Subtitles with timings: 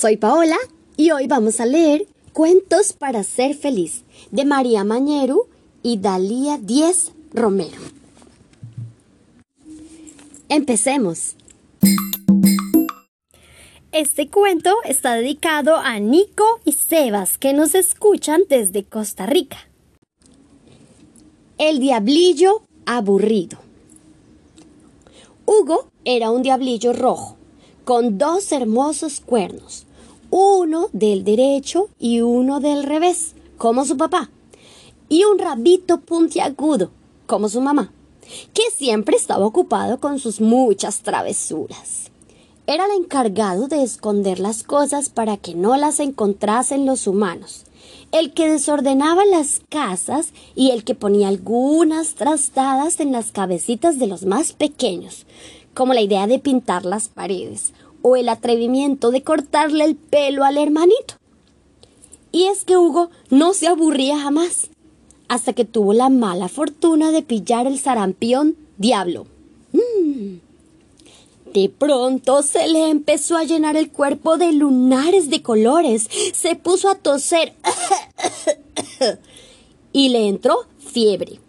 [0.00, 0.56] Soy Paola
[0.96, 5.46] y hoy vamos a leer Cuentos para ser feliz de María Mañeru
[5.82, 7.78] y Dalía Díez Romero.
[10.48, 11.36] Empecemos.
[13.92, 19.58] Este cuento está dedicado a Nico y Sebas que nos escuchan desde Costa Rica.
[21.58, 23.58] El diablillo aburrido.
[25.44, 27.36] Hugo era un diablillo rojo,
[27.84, 29.84] con dos hermosos cuernos,
[30.30, 34.30] uno del derecho y uno del revés, como su papá,
[35.08, 36.90] y un rabito puntiagudo,
[37.26, 37.92] como su mamá,
[38.54, 42.10] que siempre estaba ocupado con sus muchas travesuras.
[42.66, 47.64] Era el encargado de esconder las cosas para que no las encontrasen los humanos,
[48.12, 54.06] el que desordenaba las casas y el que ponía algunas trastadas en las cabecitas de
[54.06, 55.26] los más pequeños,
[55.74, 60.58] como la idea de pintar las paredes o el atrevimiento de cortarle el pelo al
[60.58, 61.14] hermanito.
[62.32, 64.68] Y es que Hugo no se aburría jamás,
[65.28, 69.26] hasta que tuvo la mala fortuna de pillar el sarampión diablo.
[69.72, 70.36] Mm.
[71.52, 76.88] De pronto se le empezó a llenar el cuerpo de lunares de colores, se puso
[76.88, 77.54] a toser
[79.92, 81.40] y le entró fiebre.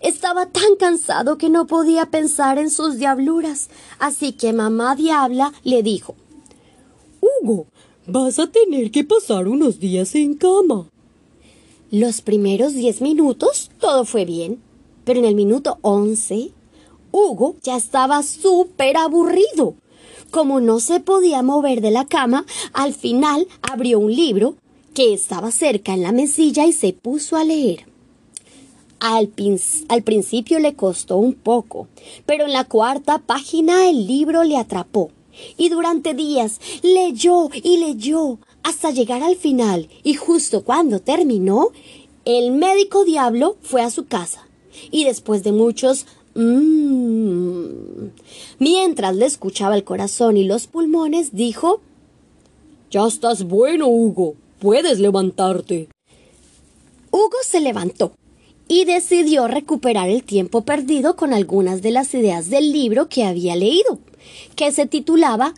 [0.00, 5.82] Estaba tan cansado que no podía pensar en sus diabluras, así que mamá diabla le
[5.82, 6.14] dijo
[7.20, 7.66] Hugo,
[8.06, 10.88] vas a tener que pasar unos días en cama.
[11.90, 14.62] Los primeros diez minutos todo fue bien,
[15.04, 16.52] pero en el minuto once
[17.12, 19.74] Hugo ya estaba súper aburrido.
[20.30, 24.54] Como no se podía mover de la cama, al final abrió un libro
[24.94, 27.89] que estaba cerca en la mesilla y se puso a leer.
[29.00, 31.88] Al, principio le costó un poco,
[32.26, 35.10] pero en la cuarta página el libro le atrapó.
[35.56, 39.88] Y durante días leyó y leyó hasta llegar al final.
[40.02, 41.68] Y justo cuando terminó,
[42.26, 44.46] el médico diablo fue a su casa.
[44.90, 46.04] Y después de muchos
[46.34, 48.08] mmm,
[48.58, 51.80] mientras le escuchaba el corazón y los pulmones, dijo
[52.90, 54.34] Ya estás bueno, Hugo.
[54.58, 55.88] Puedes levantarte.
[57.10, 58.12] Hugo se levantó
[58.70, 63.56] y decidió recuperar el tiempo perdido con algunas de las ideas del libro que había
[63.56, 63.98] leído,
[64.54, 65.54] que se titulaba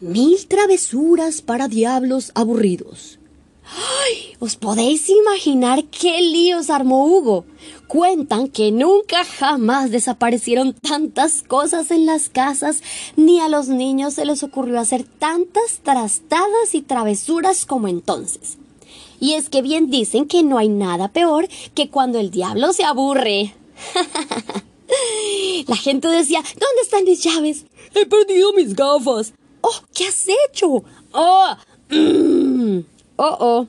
[0.00, 3.18] Mil travesuras para diablos aburridos.
[3.64, 4.34] ¡Ay!
[4.40, 7.46] ¿Os podéis imaginar qué líos armó Hugo?
[7.88, 12.82] Cuentan que nunca jamás desaparecieron tantas cosas en las casas,
[13.16, 18.58] ni a los niños se les ocurrió hacer tantas trastadas y travesuras como entonces.
[19.20, 22.84] Y es que bien dicen que no hay nada peor que cuando el diablo se
[22.84, 23.54] aburre.
[25.68, 27.66] La gente decía, ¿dónde están mis llaves?
[27.94, 29.34] He perdido mis gafas.
[29.60, 30.82] Oh, ¿qué has hecho?
[31.12, 31.56] Oh,
[31.90, 32.80] mm.
[33.16, 33.66] oh, oh.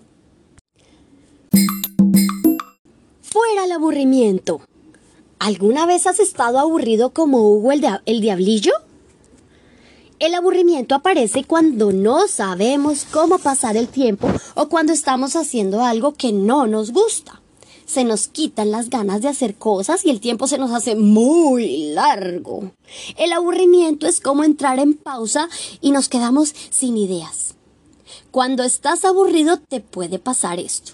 [3.21, 4.61] Fuera el aburrimiento.
[5.37, 8.71] ¿Alguna vez has estado aburrido como Hugo el, el diablillo?
[10.21, 16.13] El aburrimiento aparece cuando no sabemos cómo pasar el tiempo o cuando estamos haciendo algo
[16.13, 17.41] que no nos gusta.
[17.87, 21.91] Se nos quitan las ganas de hacer cosas y el tiempo se nos hace muy
[21.95, 22.71] largo.
[23.17, 25.49] El aburrimiento es como entrar en pausa
[25.81, 27.55] y nos quedamos sin ideas.
[28.29, 30.91] Cuando estás aburrido te puede pasar esto.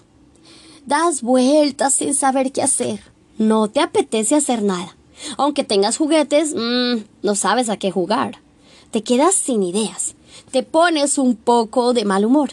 [0.86, 3.00] Das vueltas sin saber qué hacer.
[3.36, 4.96] No te apetece hacer nada.
[5.36, 8.47] Aunque tengas juguetes, mmm, no sabes a qué jugar
[8.90, 10.14] te quedas sin ideas,
[10.50, 12.50] te pones un poco de mal humor.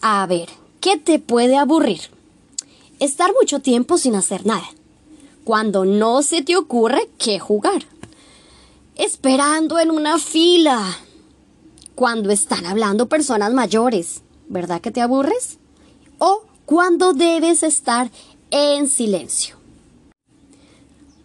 [0.00, 0.48] A ver,
[0.80, 2.00] ¿qué te puede aburrir?
[3.00, 4.68] Estar mucho tiempo sin hacer nada,
[5.44, 7.86] cuando no se te ocurre qué jugar.
[8.96, 10.98] Esperando en una fila,
[11.94, 15.58] cuando están hablando personas mayores, ¿verdad que te aburres?
[16.18, 18.10] O cuando debes estar
[18.50, 19.57] en silencio.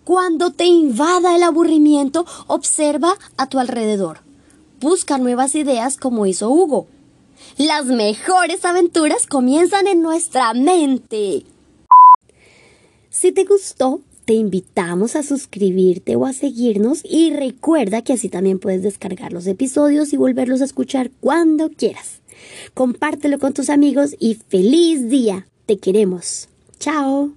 [0.04, 4.20] Cuando te invada el aburrimiento, observa a tu alrededor.
[4.82, 6.88] Busca nuevas ideas como hizo Hugo.
[7.58, 11.46] Las mejores aventuras comienzan en nuestra mente.
[13.10, 18.60] Si te gustó, te invitamos a suscribirte o a seguirnos y recuerda que así también
[18.60, 22.22] puedes descargar los episodios y volverlos a escuchar cuando quieras.
[22.74, 25.48] Compártelo con tus amigos y feliz día.
[25.66, 26.50] Te queremos.
[26.80, 27.32] Chao.